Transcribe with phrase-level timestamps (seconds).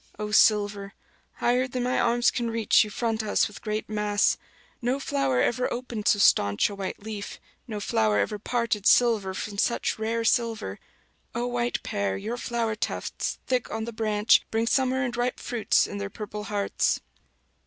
[0.17, 0.95] O silver,
[1.33, 4.35] higher than my arms can reach you front us with great mass;
[4.81, 9.59] no flower ever opened so staunch a white leaf, no flower ever parted silver from
[9.59, 10.79] such rare silver;
[11.35, 15.85] O white pear, your flower tufts, thick on the branch, bring summer and ripe fruits
[15.85, 16.99] in their purple hearts.